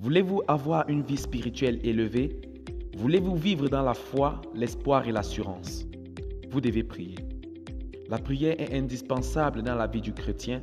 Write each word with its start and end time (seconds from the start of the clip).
Voulez-vous 0.00 0.42
avoir 0.46 0.88
une 0.88 1.02
vie 1.02 1.16
spirituelle 1.16 1.80
élevée? 1.82 2.40
Voulez-vous 2.96 3.34
vivre 3.34 3.68
dans 3.68 3.82
la 3.82 3.94
foi, 3.94 4.40
l'espoir 4.54 5.08
et 5.08 5.10
l'assurance? 5.10 5.88
Vous 6.50 6.60
devez 6.60 6.84
prier. 6.84 7.16
La 8.08 8.18
prière 8.18 8.54
est 8.60 8.72
indispensable 8.72 9.60
dans 9.62 9.74
la 9.74 9.88
vie 9.88 10.00
du 10.00 10.12
chrétien 10.12 10.62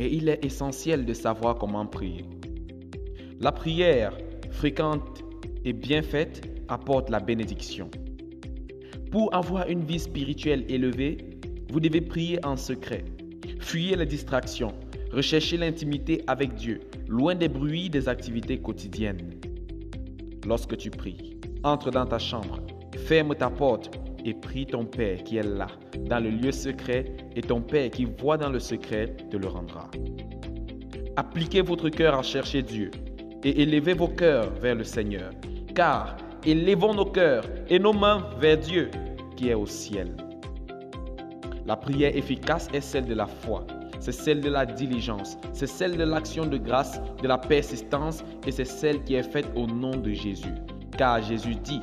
et 0.00 0.12
il 0.12 0.28
est 0.28 0.44
essentiel 0.44 1.06
de 1.06 1.14
savoir 1.14 1.54
comment 1.54 1.86
prier. 1.86 2.24
La 3.38 3.52
prière 3.52 4.18
fréquente 4.50 5.22
et 5.64 5.72
bien 5.72 6.02
faite 6.02 6.42
apporte 6.66 7.10
la 7.10 7.20
bénédiction. 7.20 7.88
Pour 9.12 9.32
avoir 9.32 9.68
une 9.68 9.84
vie 9.84 10.00
spirituelle 10.00 10.64
élevée, 10.68 11.18
vous 11.70 11.78
devez 11.78 12.00
prier 12.00 12.44
en 12.44 12.56
secret. 12.56 13.04
Fuyez 13.60 13.94
les 13.94 14.06
distractions. 14.06 14.74
Recherchez 15.14 15.56
l'intimité 15.56 16.24
avec 16.26 16.56
Dieu, 16.56 16.80
loin 17.06 17.36
des 17.36 17.46
bruits 17.46 17.88
des 17.88 18.08
activités 18.08 18.58
quotidiennes. 18.58 19.38
Lorsque 20.44 20.76
tu 20.76 20.90
pries, 20.90 21.38
entre 21.62 21.92
dans 21.92 22.04
ta 22.04 22.18
chambre, 22.18 22.58
ferme 23.06 23.36
ta 23.36 23.48
porte 23.48 23.96
et 24.24 24.34
prie 24.34 24.66
ton 24.66 24.84
Père 24.84 25.22
qui 25.22 25.36
est 25.36 25.46
là, 25.46 25.68
dans 26.08 26.18
le 26.18 26.30
lieu 26.30 26.50
secret, 26.50 27.04
et 27.36 27.42
ton 27.42 27.60
Père 27.60 27.90
qui 27.90 28.06
voit 28.06 28.36
dans 28.36 28.48
le 28.48 28.58
secret 28.58 29.14
te 29.30 29.36
le 29.36 29.46
rendra. 29.46 29.88
Appliquez 31.14 31.62
votre 31.62 31.90
cœur 31.90 32.18
à 32.18 32.24
chercher 32.24 32.62
Dieu 32.62 32.90
et 33.44 33.62
élevez 33.62 33.94
vos 33.94 34.08
cœurs 34.08 34.50
vers 34.60 34.74
le 34.74 34.82
Seigneur, 34.82 35.30
car 35.76 36.16
élevons 36.44 36.92
nos 36.94 37.06
cœurs 37.06 37.44
et 37.68 37.78
nos 37.78 37.92
mains 37.92 38.30
vers 38.40 38.58
Dieu 38.58 38.90
qui 39.36 39.50
est 39.50 39.54
au 39.54 39.66
ciel. 39.66 40.16
La 41.66 41.76
prière 41.76 42.16
efficace 42.16 42.66
est 42.74 42.80
celle 42.80 43.06
de 43.06 43.14
la 43.14 43.26
foi, 43.26 43.64
c'est 44.04 44.12
celle 44.12 44.42
de 44.42 44.50
la 44.50 44.66
diligence, 44.66 45.38
c'est 45.54 45.66
celle 45.66 45.96
de 45.96 46.04
l'action 46.04 46.44
de 46.44 46.58
grâce, 46.58 47.00
de 47.22 47.26
la 47.26 47.38
persistance 47.38 48.22
et 48.46 48.52
c'est 48.52 48.66
celle 48.66 49.02
qui 49.02 49.14
est 49.14 49.22
faite 49.22 49.46
au 49.56 49.66
nom 49.66 49.96
de 49.96 50.12
Jésus. 50.12 50.54
Car 50.98 51.22
Jésus 51.22 51.54
dit, 51.54 51.80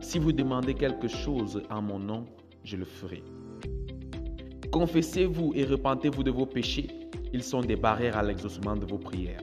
si 0.00 0.20
vous 0.20 0.30
demandez 0.30 0.74
quelque 0.74 1.08
chose 1.08 1.60
en 1.70 1.82
mon 1.82 1.98
nom, 1.98 2.26
je 2.62 2.76
le 2.76 2.84
ferai. 2.84 3.24
Confessez-vous 4.70 5.50
et 5.56 5.64
repentez-vous 5.64 6.22
de 6.22 6.30
vos 6.30 6.46
péchés. 6.46 6.86
Ils 7.32 7.42
sont 7.42 7.62
des 7.62 7.74
barrières 7.74 8.18
à 8.18 8.22
l'exaucement 8.22 8.76
de 8.76 8.86
vos 8.86 8.98
prières. 8.98 9.42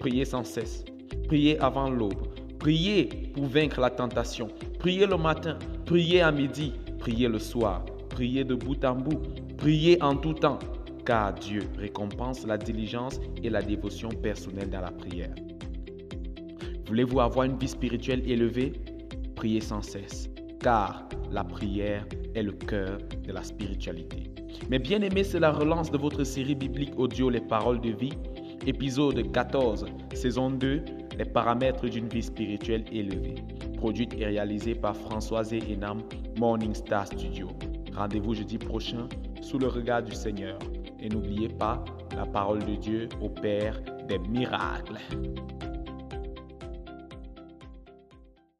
Priez 0.00 0.24
sans 0.24 0.42
cesse. 0.42 0.84
Priez 1.28 1.56
avant 1.60 1.88
l'aube. 1.88 2.26
Priez 2.58 3.04
pour 3.32 3.44
vaincre 3.44 3.80
la 3.80 3.90
tentation. 3.90 4.48
Priez 4.80 5.06
le 5.06 5.16
matin. 5.16 5.56
Priez 5.86 6.20
à 6.20 6.32
midi. 6.32 6.72
Priez 6.98 7.28
le 7.28 7.38
soir. 7.38 7.84
Priez 8.08 8.42
de 8.42 8.56
bout 8.56 8.84
en 8.84 8.96
bout. 8.96 9.20
Priez 9.56 10.02
en 10.02 10.16
tout 10.16 10.34
temps. 10.34 10.58
Car 11.04 11.34
Dieu 11.34 11.62
récompense 11.78 12.46
la 12.46 12.56
diligence 12.56 13.20
et 13.42 13.50
la 13.50 13.60
dévotion 13.60 14.08
personnelle 14.08 14.70
dans 14.70 14.80
la 14.80 14.92
prière. 14.92 15.34
Voulez-vous 16.86 17.20
avoir 17.20 17.46
une 17.46 17.58
vie 17.58 17.68
spirituelle 17.68 18.22
élevée? 18.28 18.72
Priez 19.34 19.60
sans 19.60 19.82
cesse, 19.82 20.30
car 20.60 21.08
la 21.30 21.42
prière 21.42 22.06
est 22.34 22.42
le 22.42 22.52
cœur 22.52 22.98
de 23.26 23.32
la 23.32 23.42
spiritualité. 23.42 24.30
Mais 24.70 24.78
bien 24.78 25.00
aimé, 25.02 25.24
c'est 25.24 25.40
la 25.40 25.50
relance 25.50 25.90
de 25.90 25.98
votre 25.98 26.22
série 26.22 26.54
biblique 26.54 26.96
audio 26.96 27.30
Les 27.30 27.40
paroles 27.40 27.80
de 27.80 27.90
vie, 27.90 28.12
épisode 28.66 29.32
14, 29.32 29.86
saison 30.14 30.50
2, 30.50 30.84
les 31.18 31.24
paramètres 31.24 31.88
d'une 31.88 32.08
vie 32.08 32.22
spirituelle 32.22 32.84
élevée, 32.92 33.34
produite 33.76 34.14
et 34.14 34.26
réalisée 34.26 34.74
par 34.74 34.96
Françoise 34.96 35.52
Enam, 35.52 36.02
Morning 36.38 36.74
Star 36.74 37.06
Studio. 37.06 37.48
Rendez-vous 37.94 38.34
jeudi 38.34 38.58
prochain 38.58 39.08
sous 39.40 39.58
le 39.58 39.66
regard 39.66 40.02
du 40.02 40.14
Seigneur. 40.14 40.58
Et 41.02 41.08
n'oubliez 41.08 41.48
pas, 41.48 41.84
la 42.16 42.24
parole 42.24 42.60
de 42.64 42.76
Dieu 42.76 43.08
opère 43.20 43.80
des 44.08 44.20
miracles. 44.20 44.98